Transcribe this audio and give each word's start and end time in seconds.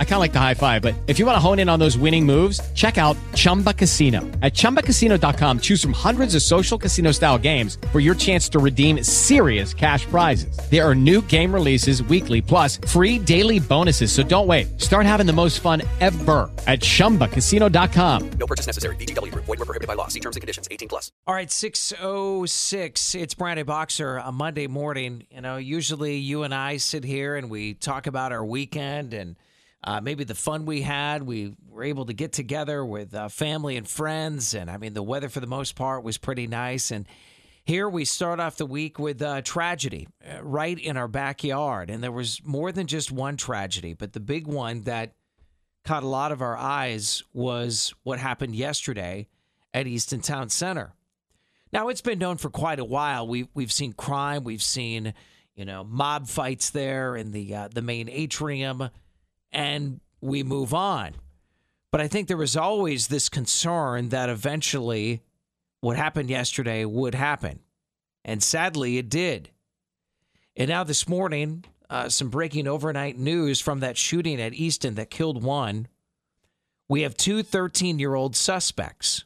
I 0.00 0.04
kind 0.04 0.14
of 0.14 0.20
like 0.20 0.32
the 0.32 0.40
high 0.40 0.54
five, 0.54 0.82
but 0.82 0.96
if 1.06 1.20
you 1.20 1.26
want 1.26 1.36
to 1.36 1.40
hone 1.40 1.60
in 1.60 1.68
on 1.68 1.78
those 1.78 1.96
winning 1.96 2.26
moves, 2.26 2.60
check 2.72 2.98
out 2.98 3.16
Chumba 3.36 3.72
Casino. 3.72 4.22
At 4.42 4.54
ChumbaCasino.com, 4.54 5.60
choose 5.60 5.80
from 5.80 5.92
hundreds 5.92 6.34
of 6.34 6.42
social 6.42 6.76
casino 6.76 7.12
style 7.12 7.38
games 7.38 7.78
for 7.92 8.00
your 8.00 8.16
chance 8.16 8.48
to 8.48 8.58
redeem 8.58 9.04
serious 9.04 9.72
cash 9.72 10.04
prizes. 10.06 10.58
There 10.68 10.84
are 10.84 10.96
new 10.96 11.22
game 11.22 11.54
releases 11.54 12.02
weekly, 12.02 12.42
plus 12.42 12.78
free 12.88 13.20
daily 13.20 13.60
bonuses. 13.60 14.10
So 14.10 14.24
don't 14.24 14.48
wait. 14.48 14.80
Start 14.80 15.06
having 15.06 15.26
the 15.26 15.32
most 15.32 15.60
fun 15.60 15.82
ever 16.00 16.50
at 16.66 16.80
ChumbaCasino.com. 16.80 18.30
No 18.30 18.46
purchase 18.48 18.66
necessary. 18.66 18.96
VGW 18.96 19.30
Group. 19.30 19.44
Void 19.44 19.60
were 19.60 19.64
prohibited 19.64 19.86
by 19.86 19.94
law. 19.94 20.08
See 20.08 20.18
terms 20.20 20.34
and 20.34 20.40
conditions. 20.40 20.66
18 20.72 20.88
plus. 20.88 21.12
All 21.28 21.34
right, 21.34 21.50
606. 21.50 23.14
It's 23.14 23.34
Brandon 23.34 23.66
Boxer, 23.66 24.16
a 24.16 24.32
Monday 24.32 24.66
morning. 24.66 25.26
You 25.30 25.42
know, 25.42 25.56
usually 25.58 26.16
you 26.16 26.42
and 26.42 26.54
I 26.54 26.78
sit 26.78 27.04
here 27.04 27.36
and 27.36 27.50
we 27.50 27.74
talk 27.74 28.06
about 28.06 28.32
our 28.32 28.44
weekend 28.44 29.14
and 29.14 29.36
uh, 29.84 30.00
maybe 30.00 30.24
the 30.24 30.34
fun 30.34 30.66
we 30.66 30.82
had. 30.82 31.22
We 31.22 31.54
were 31.68 31.84
able 31.84 32.06
to 32.06 32.12
get 32.12 32.32
together 32.32 32.84
with 32.84 33.14
uh, 33.14 33.28
family 33.28 33.76
and 33.76 33.88
friends. 33.88 34.54
And 34.54 34.70
I 34.70 34.76
mean, 34.76 34.94
the 34.94 35.02
weather 35.02 35.28
for 35.28 35.40
the 35.40 35.46
most 35.46 35.76
part 35.76 36.02
was 36.02 36.18
pretty 36.18 36.46
nice. 36.46 36.90
And 36.90 37.06
here 37.64 37.88
we 37.88 38.04
start 38.04 38.40
off 38.40 38.56
the 38.56 38.66
week 38.66 38.98
with 38.98 39.22
uh, 39.22 39.42
tragedy 39.42 40.08
uh, 40.26 40.42
right 40.42 40.78
in 40.78 40.96
our 40.96 41.08
backyard. 41.08 41.90
And 41.90 42.02
there 42.02 42.12
was 42.12 42.40
more 42.44 42.72
than 42.72 42.86
just 42.86 43.12
one 43.12 43.36
tragedy, 43.36 43.92
but 43.92 44.12
the 44.12 44.20
big 44.20 44.46
one 44.46 44.82
that 44.82 45.12
caught 45.84 46.02
a 46.02 46.08
lot 46.08 46.32
of 46.32 46.42
our 46.42 46.56
eyes 46.56 47.22
was 47.32 47.94
what 48.02 48.18
happened 48.18 48.54
yesterday 48.54 49.28
at 49.72 49.86
Easton 49.86 50.20
Town 50.20 50.48
Center. 50.48 50.92
Now 51.72 51.88
it's 51.88 52.00
been 52.00 52.18
known 52.18 52.36
for 52.38 52.50
quite 52.50 52.78
a 52.78 52.84
while. 52.84 53.28
We 53.28 53.48
we've 53.54 53.72
seen 53.72 53.92
crime, 53.92 54.44
we've 54.44 54.62
seen 54.62 55.14
you 55.54 55.64
know 55.64 55.84
mob 55.84 56.28
fights 56.28 56.70
there 56.70 57.16
in 57.16 57.32
the 57.32 57.54
uh, 57.54 57.68
the 57.68 57.82
main 57.82 58.08
atrium, 58.08 58.90
and 59.52 60.00
we 60.20 60.42
move 60.42 60.74
on. 60.74 61.14
But 61.90 62.00
I 62.00 62.08
think 62.08 62.28
there 62.28 62.36
was 62.36 62.56
always 62.56 63.08
this 63.08 63.28
concern 63.28 64.10
that 64.10 64.28
eventually 64.28 65.22
what 65.80 65.96
happened 65.96 66.28
yesterday 66.28 66.84
would 66.84 67.14
happen, 67.14 67.60
and 68.24 68.42
sadly 68.42 68.98
it 68.98 69.08
did. 69.08 69.50
And 70.56 70.68
now 70.68 70.84
this 70.84 71.08
morning, 71.08 71.64
uh, 71.88 72.08
some 72.08 72.28
breaking 72.28 72.66
overnight 72.66 73.16
news 73.16 73.60
from 73.60 73.80
that 73.80 73.96
shooting 73.96 74.40
at 74.40 74.54
Easton 74.54 74.96
that 74.96 75.10
killed 75.10 75.42
one. 75.42 75.88
We 76.88 77.02
have 77.02 77.16
two 77.16 77.42
13 77.42 77.98
year 77.98 78.14
old 78.14 78.36
suspects 78.36 79.24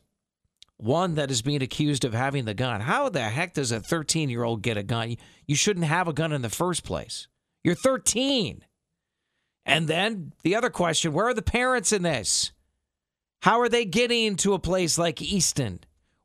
one 0.83 1.15
that 1.15 1.31
is 1.31 1.43
being 1.43 1.63
accused 1.63 2.05
of 2.05 2.13
having 2.13 2.45
the 2.45 2.55
gun. 2.55 2.81
How 2.81 3.09
the 3.09 3.21
heck 3.21 3.55
does 3.55 3.71
a 3.71 3.79
13 3.79 4.29
year 4.29 4.43
old 4.43 4.63
get 4.63 4.77
a 4.77 4.83
gun? 4.83 5.17
You 5.47 5.55
shouldn't 5.55 5.87
have 5.87 6.09
a 6.09 6.13
gun 6.13 6.33
in 6.33 6.43
the 6.43 6.51
first 6.51 6.85
place. 6.85 7.29
You're 7.63 7.77
13. 7.77 8.65
And 9.65 9.87
then 9.89 10.33
the 10.43 10.57
other 10.57 10.71
question 10.71 11.13
where 11.13 11.29
are 11.29 11.35
the 11.35 11.43
parents 11.43 11.93
in 11.93 12.03
this? 12.03 12.53
How 13.43 13.61
are 13.61 13.69
they 13.69 13.85
getting 13.85 14.37
to 14.37 14.55
a 14.55 14.59
place 14.59 14.99
like 14.99 15.21
Easton 15.21 15.81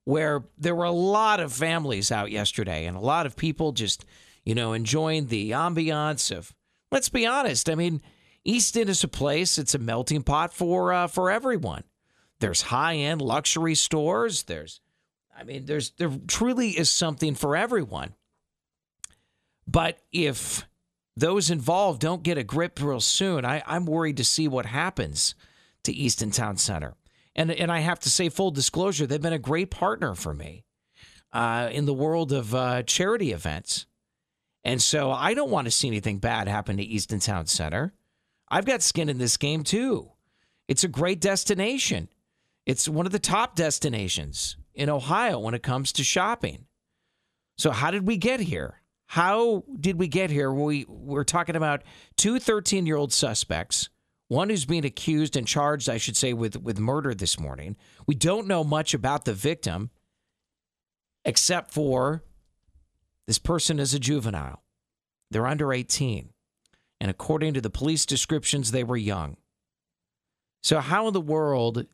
where 0.05 0.43
there 0.57 0.75
were 0.75 0.85
a 0.85 0.91
lot 0.91 1.39
of 1.39 1.51
families 1.51 2.11
out 2.11 2.31
yesterday 2.31 2.85
and 2.85 2.95
a 2.95 3.01
lot 3.01 3.25
of 3.25 3.35
people 3.35 3.71
just, 3.71 4.05
you 4.45 4.55
know, 4.55 4.73
enjoying 4.73 5.27
the 5.27 5.51
ambiance 5.51 6.35
of, 6.35 6.55
let's 6.91 7.09
be 7.09 7.25
honest, 7.25 7.69
I 7.69 7.75
mean, 7.75 8.01
Easton 8.45 8.87
is 8.87 9.03
a 9.03 9.09
place, 9.09 9.57
it's 9.57 9.75
a 9.75 9.79
melting 9.79 10.23
pot 10.23 10.53
for 10.53 10.93
uh, 10.93 11.07
for 11.07 11.29
everyone. 11.29 11.83
There's 12.39 12.61
high-end 12.61 13.21
luxury 13.21 13.75
stores. 13.75 14.43
There's, 14.43 14.79
I 15.37 15.43
mean, 15.43 15.65
there's 15.65 15.89
there 15.97 16.11
truly 16.27 16.69
is 16.69 16.89
something 16.89 17.35
for 17.35 17.57
everyone. 17.57 18.13
But 19.67 19.99
if 20.11 20.65
those 21.17 21.49
involved 21.49 21.99
don't 21.99 22.21
get 22.21 22.37
a 22.37 22.43
grip 22.43 22.79
real 22.81 23.01
soon, 23.01 23.43
I, 23.43 23.63
I'm 23.65 23.85
worried 23.85 24.17
to 24.17 24.23
see 24.23 24.47
what 24.47 24.67
happens 24.67 25.33
to 25.83 25.91
Easton 25.91 26.29
Town 26.29 26.57
Center. 26.57 26.93
And 27.35 27.51
and 27.51 27.71
I 27.71 27.79
have 27.79 27.99
to 28.01 28.09
say, 28.09 28.29
full 28.29 28.51
disclosure, 28.51 29.07
they've 29.07 29.21
been 29.21 29.33
a 29.33 29.39
great 29.39 29.71
partner 29.71 30.15
for 30.15 30.33
me 30.33 30.63
uh, 31.33 31.69
in 31.71 31.85
the 31.85 31.93
world 31.93 32.31
of 32.31 32.53
uh, 32.53 32.83
charity 32.83 33.31
events. 33.31 33.85
And 34.63 34.81
so 34.81 35.11
I 35.11 35.33
don't 35.33 35.49
want 35.49 35.65
to 35.65 35.71
see 35.71 35.87
anything 35.87 36.19
bad 36.19 36.47
happen 36.47 36.77
to 36.77 36.83
Easton 36.83 37.19
Town 37.19 37.47
Center. 37.47 37.93
I've 38.49 38.65
got 38.65 38.81
skin 38.81 39.09
in 39.09 39.17
this 39.17 39.37
game 39.37 39.63
too. 39.63 40.11
It's 40.67 40.83
a 40.83 40.89
great 40.89 41.21
destination. 41.21 42.09
It's 42.65 42.87
one 42.87 43.05
of 43.05 43.11
the 43.11 43.19
top 43.19 43.55
destinations 43.55 44.57
in 44.75 44.89
Ohio 44.89 45.39
when 45.39 45.53
it 45.53 45.63
comes 45.63 45.91
to 45.93 46.03
shopping. 46.03 46.65
So, 47.57 47.71
how 47.71 47.91
did 47.91 48.05
we 48.05 48.17
get 48.17 48.41
here? 48.41 48.81
How 49.07 49.63
did 49.79 49.97
we 49.97 50.07
get 50.07 50.29
here? 50.29 50.51
We, 50.51 50.85
we're 50.87 51.23
talking 51.23 51.55
about 51.55 51.83
two 52.17 52.39
13 52.39 52.85
year 52.85 52.97
old 52.97 53.13
suspects, 53.13 53.89
one 54.27 54.49
who's 54.49 54.65
being 54.65 54.85
accused 54.85 55.37
and 55.37 55.47
charged, 55.47 55.89
I 55.89 55.97
should 55.97 56.17
say, 56.17 56.33
with, 56.33 56.57
with 56.57 56.77
murder 56.77 57.13
this 57.13 57.39
morning. 57.39 57.77
We 58.05 58.15
don't 58.15 58.47
know 58.47 58.63
much 58.63 58.93
about 58.93 59.25
the 59.25 59.33
victim 59.33 59.91
except 61.23 61.71
for 61.71 62.23
this 63.27 63.39
person 63.39 63.79
is 63.79 63.93
a 63.93 63.99
juvenile. 63.99 64.63
They're 65.31 65.47
under 65.47 65.73
18. 65.73 66.29
And 66.99 67.11
according 67.11 67.53
to 67.53 67.61
the 67.61 67.69
police 67.69 68.05
descriptions, 68.05 68.71
they 68.71 68.83
were 68.83 68.97
young. 68.97 69.37
So, 70.63 70.79
how 70.79 71.07
in 71.07 71.13
the 71.13 71.21
world 71.21 71.85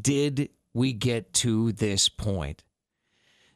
did 0.00 0.50
we 0.74 0.92
get 0.92 1.32
to 1.34 1.72
this 1.72 2.08
point? 2.08 2.62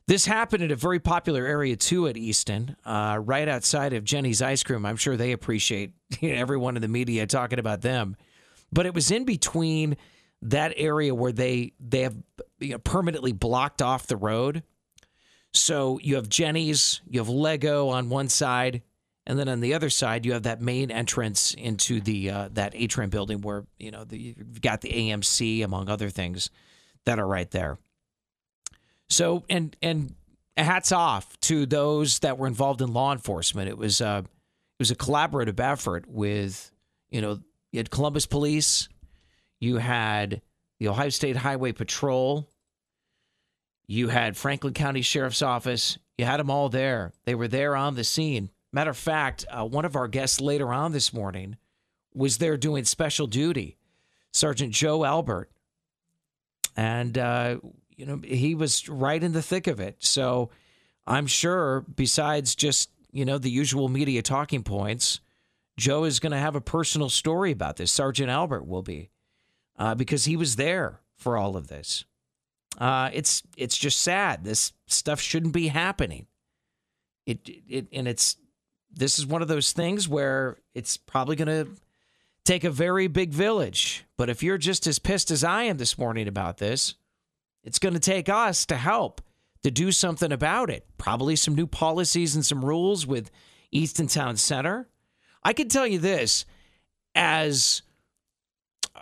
This 0.08 0.24
happened 0.24 0.62
in 0.62 0.70
a 0.70 0.76
very 0.76 1.00
popular 1.00 1.44
area 1.44 1.74
too 1.74 2.06
at 2.06 2.16
Easton, 2.16 2.76
uh, 2.84 3.18
right 3.20 3.48
outside 3.48 3.92
of 3.92 4.04
Jeni's 4.04 4.40
Ice 4.40 4.62
Cream. 4.62 4.86
I'm 4.86 4.96
sure 4.96 5.16
they 5.16 5.32
appreciate 5.32 5.92
everyone 6.22 6.76
in 6.76 6.82
the 6.82 6.88
media 6.88 7.26
talking 7.26 7.58
about 7.58 7.80
them, 7.80 8.16
but 8.72 8.86
it 8.86 8.94
was 8.94 9.10
in 9.10 9.24
between 9.24 9.96
that 10.42 10.72
area 10.76 11.12
where 11.12 11.32
they 11.32 11.72
they 11.80 12.02
have 12.02 12.16
you 12.60 12.72
know, 12.72 12.78
permanently 12.78 13.32
blocked 13.32 13.82
off 13.82 14.06
the 14.06 14.16
road. 14.16 14.62
So 15.52 15.98
you 16.00 16.16
have 16.16 16.28
Jeni's, 16.28 17.00
you 17.08 17.18
have 17.18 17.28
Lego 17.28 17.88
on 17.88 18.08
one 18.08 18.28
side, 18.28 18.82
and 19.26 19.36
then 19.36 19.48
on 19.48 19.58
the 19.58 19.74
other 19.74 19.90
side 19.90 20.24
you 20.24 20.34
have 20.34 20.44
that 20.44 20.60
main 20.60 20.92
entrance 20.92 21.52
into 21.54 22.00
the 22.00 22.30
uh, 22.30 22.48
that 22.52 22.74
atrium 22.76 23.10
building 23.10 23.40
where 23.40 23.64
you 23.76 23.90
know 23.90 24.04
the, 24.04 24.18
you've 24.18 24.60
got 24.60 24.82
the 24.82 24.90
AMC 24.90 25.64
among 25.64 25.88
other 25.88 26.10
things 26.10 26.48
that 27.06 27.18
are 27.18 27.26
right 27.26 27.50
there. 27.50 27.78
So 29.08 29.44
and 29.48 29.76
and 29.82 30.14
hats 30.56 30.92
off 30.92 31.38
to 31.40 31.66
those 31.66 32.20
that 32.20 32.38
were 32.38 32.46
involved 32.46 32.80
in 32.80 32.92
law 32.92 33.12
enforcement. 33.12 33.68
It 33.68 33.78
was 33.78 34.00
uh, 34.00 34.22
it 34.24 34.78
was 34.80 34.90
a 34.90 34.96
collaborative 34.96 35.60
effort 35.60 36.06
with 36.08 36.70
you 37.10 37.20
know 37.20 37.40
you 37.72 37.78
had 37.78 37.90
Columbus 37.90 38.26
Police, 38.26 38.88
you 39.60 39.76
had 39.76 40.42
the 40.78 40.88
Ohio 40.88 41.08
State 41.08 41.36
Highway 41.36 41.72
Patrol, 41.72 42.48
you 43.86 44.08
had 44.08 44.36
Franklin 44.36 44.74
County 44.74 45.02
Sheriff's 45.02 45.42
Office. 45.42 45.98
You 46.18 46.24
had 46.24 46.40
them 46.40 46.50
all 46.50 46.68
there. 46.68 47.12
They 47.24 47.34
were 47.34 47.48
there 47.48 47.76
on 47.76 47.94
the 47.94 48.04
scene. 48.04 48.50
Matter 48.72 48.90
of 48.90 48.96
fact, 48.96 49.44
uh, 49.50 49.64
one 49.64 49.84
of 49.84 49.96
our 49.96 50.08
guests 50.08 50.40
later 50.40 50.72
on 50.72 50.92
this 50.92 51.12
morning 51.12 51.56
was 52.14 52.38
there 52.38 52.56
doing 52.56 52.84
special 52.84 53.26
duty, 53.26 53.76
Sergeant 54.32 54.72
Joe 54.72 55.04
Albert, 55.04 55.50
and 56.76 57.16
uh, 57.16 57.58
you 57.96 58.06
know 58.06 58.20
he 58.24 58.54
was 58.54 58.88
right 58.88 59.22
in 59.22 59.32
the 59.32 59.42
thick 59.42 59.66
of 59.66 59.80
it. 59.80 59.96
So 59.98 60.50
I'm 61.06 61.26
sure, 61.26 61.84
besides 61.94 62.54
just 62.54 62.90
you 63.12 63.24
know 63.24 63.38
the 63.38 63.50
usual 63.50 63.88
media 63.88 64.22
talking 64.22 64.62
points, 64.62 65.20
Joe 65.78 66.04
is 66.04 66.20
going 66.20 66.32
to 66.32 66.38
have 66.38 66.56
a 66.56 66.60
personal 66.60 67.08
story 67.08 67.50
about 67.50 67.76
this. 67.76 67.90
Sergeant 67.90 68.30
Albert 68.30 68.66
will 68.66 68.82
be, 68.82 69.10
uh, 69.78 69.94
because 69.94 70.24
he 70.24 70.36
was 70.36 70.56
there 70.56 71.00
for 71.16 71.36
all 71.36 71.56
of 71.56 71.68
this. 71.68 72.04
Uh, 72.78 73.10
it's 73.12 73.42
it's 73.56 73.76
just 73.76 74.00
sad. 74.00 74.44
This 74.44 74.72
stuff 74.86 75.20
shouldn't 75.20 75.54
be 75.54 75.68
happening. 75.68 76.26
It 77.24 77.40
it 77.68 77.86
and 77.92 78.06
it's 78.06 78.36
this 78.92 79.18
is 79.18 79.26
one 79.26 79.42
of 79.42 79.48
those 79.48 79.72
things 79.72 80.08
where 80.08 80.58
it's 80.74 80.96
probably 80.96 81.36
going 81.36 81.48
to 81.48 81.70
take 82.44 82.64
a 82.64 82.70
very 82.70 83.08
big 83.08 83.30
village. 83.30 84.04
But 84.16 84.30
if 84.30 84.42
you're 84.42 84.58
just 84.58 84.86
as 84.86 84.98
pissed 84.98 85.30
as 85.30 85.44
I 85.44 85.64
am 85.64 85.76
this 85.76 85.98
morning 85.98 86.28
about 86.28 86.58
this, 86.58 86.94
it's 87.66 87.80
going 87.80 87.94
to 87.94 88.00
take 88.00 88.28
us 88.28 88.64
to 88.66 88.76
help 88.76 89.20
to 89.62 89.70
do 89.70 89.90
something 89.90 90.30
about 90.30 90.70
it. 90.70 90.86
Probably 90.96 91.34
some 91.34 91.56
new 91.56 91.66
policies 91.66 92.36
and 92.36 92.46
some 92.46 92.64
rules 92.64 93.06
with 93.06 93.30
Easton 93.72 94.06
Town 94.06 94.36
Center. 94.36 94.88
I 95.42 95.52
can 95.52 95.68
tell 95.68 95.86
you 95.86 95.98
this 95.98 96.46
as 97.16 97.82
uh, 98.94 99.00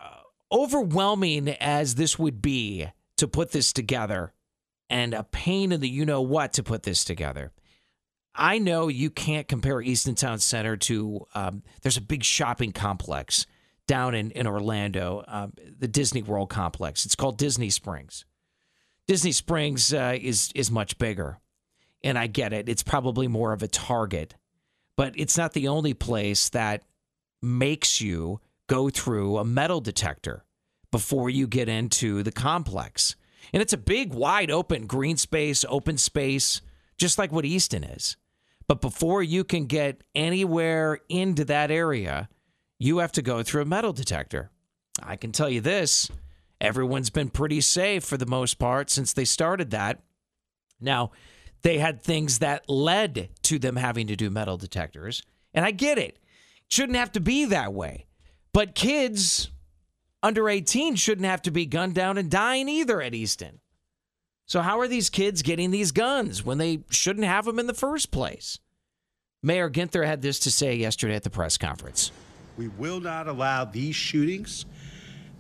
overwhelming 0.51 1.51
as 1.51 1.97
this 1.97 2.19
would 2.19 2.41
be 2.41 2.89
to 3.19 3.29
put 3.29 3.53
this 3.53 3.73
together 3.73 4.33
and 4.89 5.13
a 5.13 5.25
pain 5.25 5.71
in 5.71 5.81
the 5.81 5.89
you 5.89 6.07
know 6.07 6.23
what 6.23 6.55
to 6.55 6.63
put 6.63 6.85
this 6.85 7.05
together. 7.05 7.53
I 8.35 8.59
know 8.59 8.89
you 8.89 9.11
can't 9.11 9.47
compare 9.47 9.81
Easton 9.83 10.15
Town 10.15 10.39
Center 10.39 10.77
to, 10.79 11.27
um, 11.35 11.63
there's 11.83 11.99
a 11.99 12.03
big 12.03 12.25
shopping 12.25 12.73
complex 12.73 13.47
down 13.87 14.15
in, 14.15 14.31
in 14.31 14.47
Orlando, 14.47 15.23
um, 15.29 15.53
the 15.79 15.87
Disney 15.87 16.23
World 16.23 16.49
complex. 16.49 17.05
It's 17.05 17.15
called 17.15 17.37
Disney 17.37 17.71
Springs. 17.71 18.25
Disney 19.07 19.33
Springs 19.33 19.93
uh, 19.93 20.17
is 20.21 20.51
is 20.55 20.71
much 20.71 20.99
bigger, 20.99 21.39
and 22.03 22.19
I 22.19 22.27
get 22.27 22.53
it. 22.53 22.69
It's 22.69 22.83
probably 22.83 23.29
more 23.29 23.53
of 23.53 23.63
a 23.63 23.69
target, 23.69 24.35
but 24.97 25.13
it's 25.17 25.37
not 25.37 25.53
the 25.53 25.69
only 25.69 25.95
place 25.95 26.49
that 26.51 26.83
makes 27.43 28.01
you 28.01 28.41
go 28.67 28.89
through 28.89 29.37
a 29.37 29.45
metal 29.45 29.81
detector 29.81 30.45
before 30.91 31.29
you 31.29 31.47
get 31.47 31.69
into 31.69 32.23
the 32.23 32.33
complex. 32.33 33.17
And 33.53 33.61
it's 33.61 33.73
a 33.73 33.79
big, 33.79 34.15
wide 34.15 34.51
open 34.51 34.87
green 34.87 35.17
space, 35.19 35.65
open 35.69 35.99
space, 35.99 36.63
just 36.97 37.19
like 37.19 37.31
what 37.31 37.45
Easton 37.45 37.85
is. 37.85 38.17
But 38.67 38.81
before 38.81 39.23
you 39.23 39.45
can 39.45 39.67
get 39.67 40.03
anywhere 40.15 41.01
into 41.11 41.45
that 41.45 41.71
area, 41.71 42.31
you 42.79 42.99
have 42.99 43.13
to 43.13 43.23
go 43.23 43.43
through 43.43 43.63
a 43.63 43.67
metal 43.67 43.93
detector. 43.93 44.51
I 45.03 45.17
can 45.17 45.33
tell 45.33 45.51
you 45.51 45.61
this 45.61 46.11
everyone's 46.61 47.11
been 47.11 47.31
pretty 47.31 47.61
safe 47.61 48.05
for 48.05 48.17
the 48.17 48.27
most 48.27 48.59
part 48.59 48.91
since 48.91 49.13
they 49.13 49.25
started 49.25 49.71
that. 49.71 50.01
Now, 50.81 51.13
they 51.63 51.79
had 51.79 52.03
things 52.03 52.39
that 52.41 52.69
led 52.69 53.31
to 53.43 53.59
them 53.59 53.77
having 53.77 54.07
to 54.09 54.17
do 54.17 54.31
metal 54.31 54.57
detectors. 54.57 55.23
And 55.55 55.65
I 55.65 55.71
get 55.71 55.99
it. 55.99 56.19
Shouldn't 56.69 56.99
have 56.99 57.13
to 57.13 57.21
be 57.21 57.47
that 57.47 57.73
way. 57.73 58.07
But 58.53 58.75
kids 58.75 59.51
under 60.23 60.49
18 60.49 60.97
shouldn't 60.97 61.27
have 61.27 61.43
to 61.43 61.51
be 61.51 61.67
gunned 61.67 61.95
down 61.95 62.19
and 62.19 62.31
dying 62.31 62.69
either 62.69 63.01
at 63.01 63.15
Easton. 63.15 63.61
So, 64.47 64.61
how 64.61 64.79
are 64.81 64.89
these 64.89 65.09
kids 65.09 65.43
getting 65.43 65.71
these 65.71 65.91
guns 65.91 66.45
when 66.45 66.59
they 66.59 66.81
shouldn't 66.91 67.27
have 67.27 67.47
them 67.47 67.59
in 67.59 67.67
the 67.67 67.75
first 67.75 68.11
place? 68.11 68.59
Mayor 69.43 69.71
Ginther 69.71 70.07
had 70.07 70.23
this 70.23 70.39
to 70.41 70.51
say 70.51 70.75
yesterday 70.77 71.15
at 71.15 71.23
the 71.23 71.31
press 71.31 71.57
conference. 71.59 72.13
We 72.57 72.69
will 72.69 73.01
not 73.01 73.27
allow 73.27 73.65
these 73.65 73.97
shootings 73.97 74.67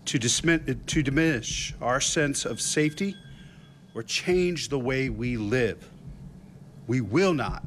to, 0.06 0.18
to 0.18 1.02
diminish 1.02 1.74
our 1.80 2.00
sense 2.00 2.44
of 2.44 2.60
safety 2.60 3.16
or 3.94 4.02
change 4.02 4.68
the 4.68 4.78
way 4.78 5.08
we 5.08 5.36
live. 5.36 5.88
We 6.86 7.00
will 7.00 7.34
not 7.34 7.64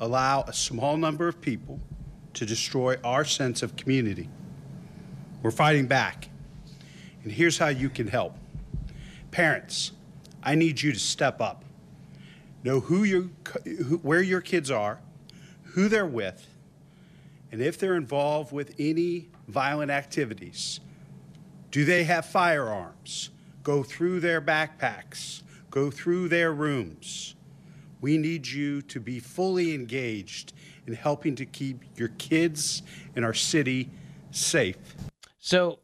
allow 0.00 0.42
a 0.42 0.52
small 0.52 0.96
number 0.96 1.28
of 1.28 1.40
people 1.40 1.80
to 2.34 2.44
destroy 2.44 2.96
our 3.02 3.24
sense 3.24 3.62
of 3.62 3.76
community. 3.76 4.28
We're 5.42 5.50
fighting 5.50 5.86
back. 5.86 6.28
And 7.22 7.32
here's 7.32 7.56
how 7.56 7.68
you 7.68 7.88
can 7.88 8.08
help. 8.08 8.36
Parents, 9.30 9.92
I 10.42 10.54
need 10.54 10.80
you 10.80 10.92
to 10.92 10.98
step 10.98 11.40
up. 11.40 11.64
Know 12.62 12.80
who 12.80 13.04
you, 13.04 13.30
who, 13.64 13.98
where 13.98 14.22
your 14.22 14.40
kids 14.40 14.70
are, 14.70 15.00
who 15.62 15.88
they're 15.88 16.06
with, 16.06 16.46
and 17.52 17.62
if 17.62 17.78
they're 17.78 17.96
involved 17.96 18.52
with 18.52 18.74
any 18.78 19.28
violent 19.48 19.90
activities. 19.90 20.80
Do 21.70 21.84
they 21.84 22.04
have 22.04 22.26
firearms? 22.26 23.30
Go 23.62 23.82
through 23.82 24.20
their 24.20 24.40
backpacks, 24.40 25.42
go 25.70 25.90
through 25.90 26.28
their 26.28 26.52
rooms. 26.52 27.34
We 28.00 28.18
need 28.18 28.46
you 28.46 28.82
to 28.82 29.00
be 29.00 29.18
fully 29.18 29.74
engaged 29.74 30.52
in 30.86 30.94
helping 30.94 31.34
to 31.36 31.46
keep 31.46 31.82
your 31.96 32.08
kids 32.18 32.82
in 33.16 33.24
our 33.24 33.34
city 33.34 33.90
safe. 34.30 34.76
So 35.38 35.80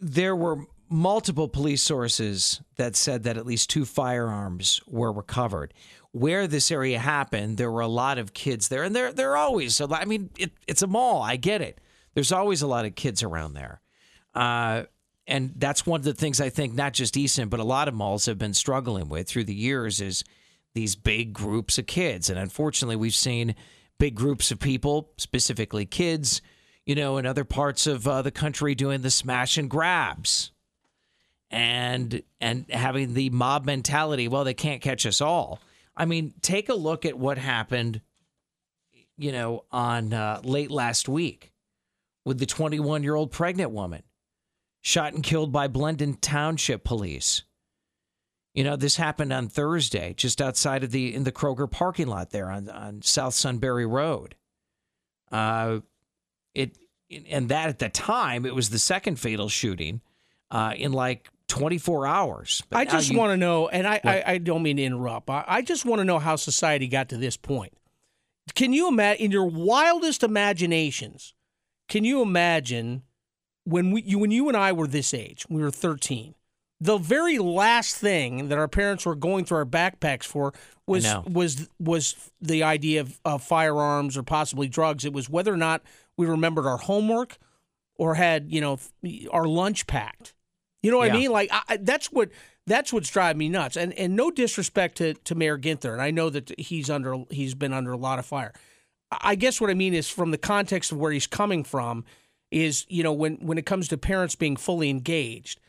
there 0.00 0.36
were 0.36 0.66
multiple 0.90 1.48
police 1.48 1.82
sources 1.82 2.60
that 2.76 2.96
said 2.96 3.22
that 3.24 3.36
at 3.36 3.46
least 3.46 3.70
two 3.70 3.84
firearms 3.84 4.80
were 4.86 5.12
recovered. 5.12 5.72
Where 6.12 6.46
this 6.46 6.70
area 6.70 6.98
happened, 6.98 7.56
there 7.56 7.70
were 7.70 7.80
a 7.80 7.88
lot 7.88 8.18
of 8.18 8.34
kids 8.34 8.68
there, 8.68 8.84
and 8.84 8.94
there 8.94 9.12
there 9.12 9.32
are 9.32 9.36
always 9.36 9.80
a 9.80 9.86
lot. 9.86 10.00
I 10.00 10.04
mean, 10.04 10.30
it, 10.38 10.52
it's 10.68 10.82
a 10.82 10.86
mall. 10.86 11.22
I 11.22 11.36
get 11.36 11.60
it. 11.60 11.80
There's 12.14 12.30
always 12.30 12.62
a 12.62 12.68
lot 12.68 12.84
of 12.84 12.94
kids 12.94 13.22
around 13.22 13.54
there, 13.54 13.80
uh, 14.34 14.84
and 15.26 15.54
that's 15.56 15.86
one 15.86 16.00
of 16.00 16.04
the 16.04 16.14
things 16.14 16.40
I 16.40 16.50
think 16.50 16.74
not 16.74 16.92
just 16.92 17.16
Easton, 17.16 17.48
but 17.48 17.60
a 17.60 17.64
lot 17.64 17.88
of 17.88 17.94
malls 17.94 18.26
have 18.26 18.38
been 18.38 18.54
struggling 18.54 19.08
with 19.08 19.28
through 19.28 19.44
the 19.44 19.54
years 19.54 20.00
is 20.00 20.24
these 20.74 20.96
big 20.96 21.32
groups 21.32 21.78
of 21.78 21.86
kids, 21.86 22.28
and 22.28 22.38
unfortunately, 22.38 22.96
we've 22.96 23.14
seen 23.14 23.54
big 23.98 24.14
groups 24.14 24.50
of 24.50 24.58
people, 24.58 25.10
specifically 25.16 25.86
kids, 25.86 26.42
you 26.84 26.94
know, 26.94 27.16
in 27.16 27.26
other 27.26 27.44
parts 27.44 27.86
of 27.86 28.06
uh, 28.06 28.22
the 28.22 28.30
country 28.30 28.74
doing 28.74 29.00
the 29.02 29.10
smash 29.10 29.56
and 29.56 29.70
grabs 29.70 30.50
and 31.50 32.22
and 32.40 32.68
having 32.70 33.14
the 33.14 33.30
mob 33.30 33.64
mentality, 33.64 34.28
well, 34.28 34.44
they 34.44 34.54
can't 34.54 34.82
catch 34.82 35.06
us 35.06 35.20
all. 35.20 35.60
I 35.96 36.04
mean, 36.04 36.34
take 36.42 36.68
a 36.68 36.74
look 36.74 37.06
at 37.06 37.16
what 37.16 37.38
happened, 37.38 38.00
you 39.16 39.30
know, 39.30 39.64
on 39.70 40.12
uh, 40.12 40.40
late 40.42 40.70
last 40.70 41.08
week 41.08 41.52
with 42.24 42.38
the 42.38 42.46
21 42.46 43.02
year 43.04 43.14
old 43.14 43.30
pregnant 43.30 43.70
woman 43.70 44.02
shot 44.84 45.14
and 45.14 45.22
killed 45.22 45.50
by 45.50 45.66
Blendon 45.66 46.18
Township 46.20 46.84
police. 46.84 47.42
You 48.52 48.62
know, 48.62 48.76
this 48.76 48.96
happened 48.96 49.32
on 49.32 49.48
Thursday, 49.48 50.14
just 50.14 50.40
outside 50.40 50.84
of 50.84 50.92
the 50.92 51.12
in 51.12 51.24
the 51.24 51.32
Kroger 51.32 51.68
parking 51.68 52.06
lot 52.06 52.30
there 52.30 52.50
on 52.50 52.68
on 52.68 53.02
South 53.02 53.34
Sunbury 53.34 53.86
Road. 53.86 54.36
Uh, 55.32 55.80
it 56.54 56.78
and 57.26 57.48
that 57.48 57.68
at 57.68 57.78
the 57.80 57.88
time 57.88 58.46
it 58.46 58.54
was 58.54 58.70
the 58.70 58.78
second 58.78 59.18
fatal 59.18 59.48
shooting 59.48 60.00
uh, 60.52 60.74
in 60.76 60.92
like 60.92 61.28
24 61.48 62.06
hours. 62.06 62.62
But 62.70 62.78
I 62.78 62.84
just 62.84 63.12
want 63.12 63.32
to 63.32 63.36
know, 63.36 63.68
and 63.68 63.86
I, 63.86 64.00
I, 64.04 64.22
I 64.26 64.38
don't 64.38 64.62
mean 64.62 64.76
to 64.76 64.84
interrupt. 64.84 65.28
I, 65.28 65.44
I 65.46 65.62
just 65.62 65.84
want 65.84 66.00
to 66.00 66.04
know 66.04 66.18
how 66.18 66.36
society 66.36 66.86
got 66.86 67.08
to 67.08 67.16
this 67.16 67.36
point. 67.36 67.72
Can 68.54 68.72
you 68.72 68.88
imagine, 68.88 69.24
in 69.24 69.30
your 69.30 69.46
wildest 69.46 70.22
imaginations, 70.22 71.34
can 71.88 72.04
you 72.04 72.22
imagine 72.22 73.02
when 73.64 73.90
we, 73.90 74.02
you, 74.02 74.18
when 74.18 74.30
you 74.30 74.48
and 74.48 74.56
I 74.56 74.72
were 74.72 74.86
this 74.86 75.12
age, 75.14 75.44
we 75.48 75.62
were 75.62 75.70
13, 75.70 76.34
the 76.80 76.98
very 76.98 77.38
last 77.38 77.96
thing 77.96 78.48
that 78.48 78.58
our 78.58 78.68
parents 78.68 79.06
were 79.06 79.14
going 79.14 79.44
through 79.44 79.58
our 79.58 79.64
backpacks 79.66 80.24
for 80.24 80.52
was 80.86 81.04
was 81.26 81.68
was 81.78 82.30
the 82.42 82.62
idea 82.62 83.00
of, 83.24 83.42
firearms 83.42 84.18
or 84.18 84.22
possibly 84.22 84.68
drugs. 84.68 85.04
It 85.04 85.12
was 85.14 85.30
whether 85.30 85.52
or 85.52 85.56
not 85.56 85.82
we 86.18 86.26
remembered 86.26 86.66
our 86.66 86.76
homework 86.76 87.38
or 87.96 88.16
had 88.16 88.52
you 88.52 88.60
know 88.60 88.78
our 89.32 89.46
lunch 89.46 89.86
packed. 89.86 90.34
You 90.82 90.90
know 90.90 90.98
what 90.98 91.08
Yeah. 91.08 91.14
I 91.14 91.16
mean? 91.18 91.30
Like 91.30 91.48
I, 91.52 91.62
I- 91.70 91.76
that's 91.78 92.12
what 92.12 92.28
that's 92.66 92.92
what's 92.92 93.08
driving 93.08 93.38
me 93.38 93.48
nuts. 93.48 93.76
And 93.78 93.94
and 93.94 94.14
no 94.14 94.30
disrespect 94.30 94.96
to 94.96 95.14
to 95.14 95.34
Mayor 95.34 95.56
Ginther, 95.56 95.92
and 95.94 96.02
I 96.02 96.10
know 96.10 96.28
that 96.28 96.52
he's 96.58 96.90
under 96.90 97.24
he's 97.30 97.54
been 97.54 97.72
under 97.72 97.92
a 97.92 97.96
lot 97.96 98.18
of 98.18 98.26
fire. 98.26 98.52
I 99.10 99.36
guess 99.36 99.60
what 99.60 99.70
I 99.70 99.74
mean 99.74 99.94
is 99.94 100.10
from 100.10 100.32
the 100.32 100.38
context 100.38 100.92
of 100.92 100.98
where 100.98 101.12
he's 101.12 101.26
coming 101.26 101.64
from 101.64 102.04
is 102.54 102.86
you 102.88 103.02
know 103.02 103.12
when 103.12 103.34
when 103.36 103.58
it 103.58 103.66
comes 103.66 103.88
to 103.88 103.98
parents 103.98 104.36
being 104.36 104.56
fully 104.56 104.88
engaged. 104.88 105.60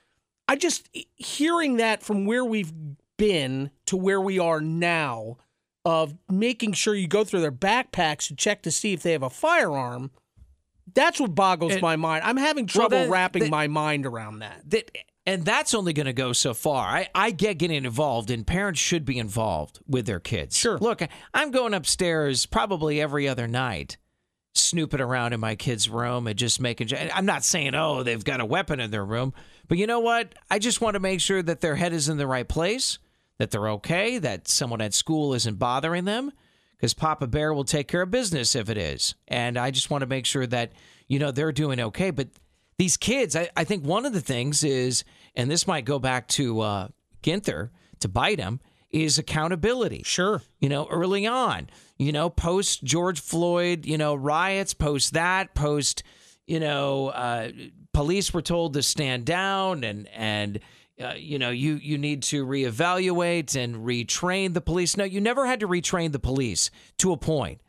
I 0.47 0.55
just 0.55 0.87
hearing 1.15 1.77
that 1.77 2.03
from 2.03 2.25
where 2.25 2.45
we've 2.45 2.71
been 3.17 3.71
to 3.87 3.97
where 3.97 4.21
we 4.21 4.37
are 4.37 4.61
now 4.61 5.37
of 5.83 6.15
making 6.29 6.73
sure 6.73 6.93
you 6.93 7.07
go 7.07 7.23
through 7.23 7.41
their 7.41 7.51
backpacks 7.51 8.27
to 8.27 8.35
check 8.35 8.61
to 8.63 8.71
see 8.71 8.93
if 8.93 9.01
they 9.01 9.11
have 9.13 9.23
a 9.23 9.29
firearm. 9.29 10.11
That's 10.93 11.19
what 11.19 11.33
boggles 11.33 11.73
And- 11.73 11.81
my 11.81 11.95
mind. 11.95 12.23
I'm 12.23 12.37
having 12.37 12.67
trouble 12.67 12.89
then- 12.99 13.09
wrapping 13.09 13.41
then- 13.43 13.51
my 13.51 13.67
mind 13.67 14.05
around 14.05 14.39
that. 14.39 14.61
that 14.69 14.91
and 15.25 15.43
that's 15.43 15.73
only 15.73 15.91
going 15.93 16.05
to 16.05 16.13
go 16.13 16.33
so 16.33 16.53
far. 16.53 16.85
I, 16.85 17.09
I 17.15 17.31
get 17.31 17.57
getting 17.57 17.83
involved, 17.83 18.29
and 18.29 18.45
parents 18.45 18.79
should 18.79 19.05
be 19.05 19.17
involved 19.17 19.79
with 19.87 20.05
their 20.05 20.19
kids. 20.19 20.55
Sure. 20.55 20.77
Look, 20.77 21.01
I'm 21.33 21.49
going 21.49 21.73
upstairs 21.73 22.45
probably 22.45 23.01
every 23.01 23.27
other 23.27 23.47
night, 23.47 23.97
snooping 24.57 25.01
around 25.01 25.33
in 25.33 25.39
my 25.39 25.55
kid's 25.55 25.89
room 25.89 26.27
and 26.27 26.37
just 26.37 26.59
making. 26.59 26.89
I'm 27.13 27.25
not 27.25 27.43
saying 27.43 27.75
oh 27.75 28.03
they've 28.03 28.23
got 28.23 28.39
a 28.39 28.45
weapon 28.45 28.79
in 28.79 28.91
their 28.91 29.05
room, 29.05 29.33
but 29.67 29.77
you 29.77 29.87
know 29.87 29.99
what? 29.99 30.33
I 30.49 30.59
just 30.59 30.81
want 30.81 30.95
to 30.95 30.99
make 30.99 31.21
sure 31.21 31.41
that 31.41 31.61
their 31.61 31.75
head 31.75 31.93
is 31.93 32.09
in 32.09 32.17
the 32.17 32.27
right 32.27 32.47
place, 32.47 32.99
that 33.37 33.51
they're 33.51 33.69
okay, 33.69 34.17
that 34.19 34.47
someone 34.47 34.81
at 34.81 34.93
school 34.93 35.33
isn't 35.33 35.59
bothering 35.59 36.05
them. 36.05 36.31
Because 36.77 36.93
Papa 36.93 37.27
Bear 37.27 37.53
will 37.53 37.63
take 37.63 37.87
care 37.87 38.01
of 38.01 38.11
business 38.11 38.53
if 38.53 38.69
it 38.69 38.77
is. 38.77 39.15
And 39.29 39.57
I 39.57 39.71
just 39.71 39.89
want 39.89 40.01
to 40.01 40.07
make 40.07 40.25
sure 40.25 40.45
that, 40.45 40.73
you 41.07 41.19
know, 41.19 41.31
they're 41.31 41.53
doing 41.53 41.79
okay. 41.79 42.11
But 42.11 42.27
these 42.77 42.97
kids, 42.97 43.33
I, 43.33 43.49
I 43.55 43.63
think 43.63 43.85
one 43.85 44.05
of 44.05 44.11
the 44.11 44.19
things 44.19 44.61
is, 44.61 45.05
and 45.35 45.49
this 45.49 45.67
might 45.67 45.85
go 45.85 45.99
back 45.99 46.27
to 46.29 46.59
uh, 46.59 46.87
Ginther 47.23 47.69
to 48.01 48.09
bite 48.09 48.39
him, 48.39 48.59
is 48.95 49.17
accountability. 49.17 50.03
Sure. 50.03 50.41
You 50.61 50.69
know, 50.69 50.87
early 50.89 51.27
on, 51.27 51.69
you 51.97 52.13
know, 52.13 52.29
post 52.29 52.81
George 52.85 53.19
Floyd, 53.19 53.85
you 53.85 53.97
know, 53.97 54.15
riots, 54.15 54.73
post 54.73 55.13
that, 55.13 55.53
post, 55.53 56.01
you 56.47 56.61
know, 56.61 57.09
uh, 57.09 57.49
police 57.93 58.33
were 58.33 58.41
told 58.41 58.73
to 58.73 58.81
stand 58.81 59.25
down 59.25 59.83
and, 59.83 60.07
and, 60.15 60.59
uh, 61.03 61.13
you 61.17 61.37
know, 61.37 61.49
you 61.49 61.73
you 61.75 61.97
need 61.97 62.23
to 62.23 62.45
reevaluate 62.45 63.61
and 63.61 63.85
retrain 63.85 64.53
the 64.53 64.61
police. 64.61 64.95
No, 64.95 65.03
you 65.03 65.19
never 65.19 65.45
had 65.45 65.59
to 65.59 65.67
retrain 65.67 66.13
the 66.13 66.19
police 66.19 66.71
to 66.99 67.11
a 67.11 67.17
point. 67.17 67.59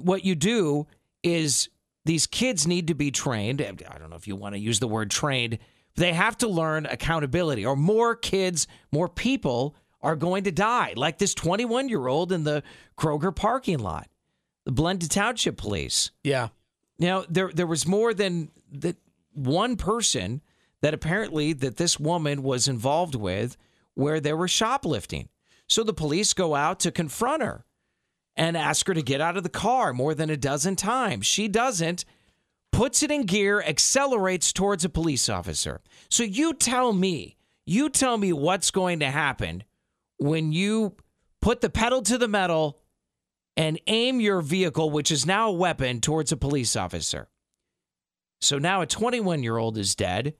What 0.00 0.24
you 0.24 0.34
do 0.34 0.88
is 1.22 1.68
these 2.04 2.26
kids 2.26 2.66
need 2.66 2.88
to 2.88 2.94
be 2.94 3.12
trained. 3.12 3.62
I 3.62 3.98
don't 3.98 4.10
know 4.10 4.16
if 4.16 4.26
you 4.26 4.34
want 4.34 4.56
to 4.56 4.58
use 4.58 4.80
the 4.80 4.88
word 4.88 5.12
trained. 5.12 5.58
They 5.94 6.12
have 6.12 6.36
to 6.38 6.48
learn 6.48 6.86
accountability, 6.86 7.64
or 7.64 7.76
more 7.76 8.16
kids, 8.16 8.66
more 8.90 9.08
people 9.08 9.76
are 10.02 10.16
going 10.16 10.44
to 10.44 10.52
die, 10.52 10.94
like 10.96 11.18
this 11.18 11.34
21 11.34 11.88
year 11.88 12.06
old 12.06 12.32
in 12.32 12.44
the 12.44 12.62
Kroger 12.96 13.34
parking 13.34 13.78
lot, 13.78 14.08
the 14.64 14.72
Blendon 14.72 15.08
Township 15.08 15.56
Police. 15.56 16.10
Yeah. 16.24 16.48
Now 16.98 17.24
there 17.28 17.50
there 17.52 17.66
was 17.66 17.86
more 17.86 18.12
than 18.14 18.50
that 18.72 18.96
one 19.32 19.76
person 19.76 20.42
that 20.82 20.94
apparently 20.94 21.52
that 21.52 21.76
this 21.76 22.00
woman 22.00 22.42
was 22.42 22.68
involved 22.68 23.14
with 23.14 23.56
where 23.94 24.20
they 24.20 24.32
were 24.32 24.48
shoplifting. 24.48 25.28
So 25.66 25.82
the 25.82 25.92
police 25.92 26.32
go 26.32 26.54
out 26.54 26.80
to 26.80 26.90
confront 26.90 27.42
her 27.42 27.64
and 28.36 28.56
ask 28.56 28.86
her 28.86 28.94
to 28.94 29.02
get 29.02 29.20
out 29.20 29.36
of 29.36 29.42
the 29.42 29.48
car 29.48 29.92
more 29.92 30.14
than 30.14 30.30
a 30.30 30.36
dozen 30.36 30.76
times. 30.76 31.26
She 31.26 31.48
doesn't, 31.48 32.04
puts 32.72 33.02
it 33.02 33.10
in 33.10 33.26
gear, 33.26 33.60
accelerates 33.60 34.52
towards 34.52 34.84
a 34.84 34.88
police 34.88 35.28
officer. 35.28 35.80
So 36.08 36.22
you 36.22 36.54
tell 36.54 36.92
me, 36.92 37.36
you 37.66 37.90
tell 37.90 38.16
me 38.16 38.32
what's 38.32 38.70
going 38.70 39.00
to 39.00 39.10
happen 39.10 39.64
when 40.20 40.52
you 40.52 40.94
put 41.40 41.60
the 41.60 41.70
pedal 41.70 42.02
to 42.02 42.18
the 42.18 42.28
metal 42.28 42.78
and 43.56 43.80
aim 43.86 44.20
your 44.20 44.40
vehicle, 44.40 44.90
which 44.90 45.10
is 45.10 45.26
now 45.26 45.48
a 45.48 45.52
weapon, 45.52 46.00
towards 46.00 46.30
a 46.30 46.36
police 46.36 46.76
officer. 46.76 47.28
So 48.40 48.58
now 48.58 48.80
a 48.82 48.86
21 48.86 49.42
year 49.42 49.56
old 49.56 49.76
is 49.76 49.94
dead. 49.94 50.34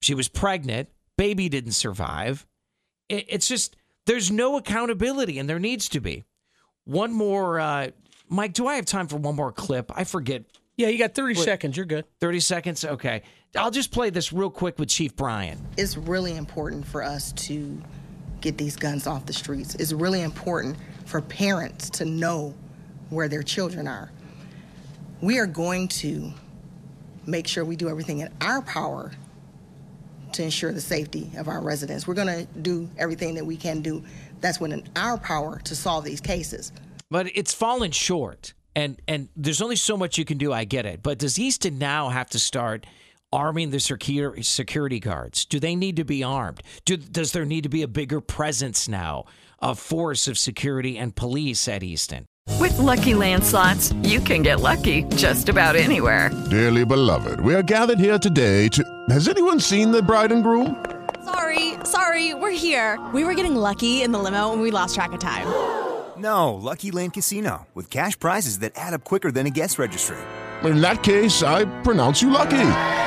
She 0.00 0.14
was 0.14 0.28
pregnant. 0.28 0.88
Baby 1.16 1.48
didn't 1.48 1.72
survive. 1.72 2.46
It's 3.08 3.48
just, 3.48 3.74
there's 4.06 4.30
no 4.30 4.56
accountability, 4.56 5.38
and 5.38 5.48
there 5.48 5.58
needs 5.58 5.88
to 5.90 6.00
be. 6.00 6.24
One 6.84 7.12
more, 7.12 7.58
uh, 7.58 7.88
Mike, 8.28 8.52
do 8.52 8.66
I 8.66 8.74
have 8.76 8.84
time 8.84 9.08
for 9.08 9.16
one 9.16 9.34
more 9.34 9.50
clip? 9.50 9.90
I 9.94 10.04
forget. 10.04 10.44
Yeah, 10.76 10.88
you 10.88 10.98
got 10.98 11.14
30 11.14 11.34
Wait. 11.34 11.44
seconds. 11.44 11.76
You're 11.76 11.86
good. 11.86 12.04
30 12.20 12.40
seconds? 12.40 12.84
Okay. 12.84 13.22
I'll 13.56 13.70
just 13.70 13.90
play 13.90 14.10
this 14.10 14.32
real 14.32 14.50
quick 14.50 14.78
with 14.78 14.90
Chief 14.90 15.16
Bryant. 15.16 15.60
it's 15.78 15.96
really 15.96 16.36
important 16.36 16.86
for 16.86 17.02
us 17.02 17.32
to 17.32 17.80
get 18.40 18.58
these 18.58 18.76
guns 18.76 19.06
off 19.06 19.26
the 19.26 19.32
streets. 19.32 19.74
It's 19.76 19.92
really 19.92 20.22
important 20.22 20.76
for 21.06 21.20
parents 21.20 21.90
to 21.90 22.04
know 22.04 22.54
where 23.10 23.28
their 23.28 23.42
children 23.42 23.88
are. 23.88 24.10
We 25.20 25.38
are 25.38 25.46
going 25.46 25.88
to 25.88 26.32
make 27.26 27.46
sure 27.46 27.64
we 27.64 27.76
do 27.76 27.88
everything 27.88 28.20
in 28.20 28.32
our 28.40 28.62
power 28.62 29.12
to 30.32 30.42
ensure 30.42 30.72
the 30.72 30.80
safety 30.80 31.30
of 31.36 31.48
our 31.48 31.60
residents. 31.60 32.06
We're 32.06 32.14
going 32.14 32.46
to 32.46 32.46
do 32.60 32.88
everything 32.98 33.34
that 33.34 33.44
we 33.44 33.56
can 33.56 33.80
do 33.80 34.04
that's 34.40 34.60
within 34.60 34.86
our 34.96 35.18
power 35.18 35.60
to 35.64 35.74
solve 35.74 36.04
these 36.04 36.20
cases. 36.20 36.72
But 37.10 37.28
it's 37.34 37.54
fallen 37.54 37.90
short. 37.90 38.54
And 38.76 39.00
and 39.08 39.28
there's 39.34 39.60
only 39.60 39.76
so 39.76 39.96
much 39.96 40.18
you 40.18 40.24
can 40.24 40.38
do, 40.38 40.52
I 40.52 40.64
get 40.64 40.86
it. 40.86 41.02
But 41.02 41.18
does 41.18 41.38
Easton 41.38 41.78
now 41.78 42.10
have 42.10 42.30
to 42.30 42.38
start 42.38 42.86
arming 43.32 43.70
the 43.70 43.80
security 43.80 44.42
security 44.42 45.00
guards? 45.00 45.44
Do 45.44 45.60
they 45.60 45.76
need 45.76 45.96
to 45.96 46.04
be 46.04 46.22
armed? 46.22 46.62
Do, 46.84 46.96
does 46.96 47.32
there 47.32 47.44
need 47.44 47.62
to 47.62 47.68
be 47.68 47.82
a 47.82 47.88
bigger 47.88 48.20
presence 48.20 48.88
now 48.88 49.24
of 49.58 49.78
force 49.78 50.28
of 50.28 50.38
security 50.38 50.96
and 50.96 51.14
police 51.14 51.68
at 51.68 51.82
Easton? 51.82 52.26
With 52.58 52.76
Lucky 52.78 53.14
Land 53.14 53.44
slots, 53.44 53.92
you 54.02 54.20
can 54.20 54.42
get 54.42 54.60
lucky 54.60 55.02
just 55.16 55.48
about 55.48 55.76
anywhere. 55.76 56.30
Dearly 56.50 56.84
beloved, 56.84 57.40
we 57.40 57.54
are 57.54 57.62
gathered 57.62 57.98
here 57.98 58.18
today 58.18 58.68
to. 58.68 58.82
Has 59.10 59.28
anyone 59.28 59.60
seen 59.60 59.90
the 59.90 60.02
bride 60.02 60.32
and 60.32 60.42
groom? 60.42 60.84
Sorry, 61.24 61.74
sorry, 61.84 62.34
we're 62.34 62.50
here. 62.50 62.98
We 63.12 63.24
were 63.24 63.34
getting 63.34 63.54
lucky 63.54 64.02
in 64.02 64.12
the 64.12 64.18
limo 64.18 64.52
and 64.52 64.62
we 64.62 64.70
lost 64.70 64.94
track 64.94 65.12
of 65.12 65.20
time. 65.20 65.46
No, 66.16 66.54
Lucky 66.54 66.90
Land 66.90 67.12
Casino, 67.12 67.68
with 67.74 67.90
cash 67.90 68.18
prizes 68.18 68.58
that 68.60 68.72
add 68.74 68.94
up 68.94 69.04
quicker 69.04 69.30
than 69.30 69.46
a 69.46 69.50
guest 69.50 69.78
registry. 69.78 70.16
In 70.64 70.80
that 70.80 71.04
case, 71.04 71.44
I 71.44 71.66
pronounce 71.82 72.20
you 72.20 72.30
lucky. 72.30 73.06